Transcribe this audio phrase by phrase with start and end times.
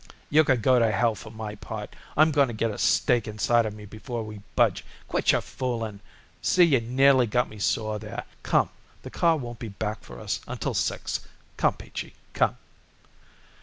[0.31, 1.95] "You can go to hell, for my part.
[2.17, 4.83] I'm going to get a steak inside of me before we budge.
[5.07, 5.99] Quit your fooling.
[6.41, 8.23] See, you nearly got me sore there.
[8.41, 8.71] Come,
[9.03, 11.19] the car won't be back for us until six.
[11.55, 12.57] Come, Peachy, come."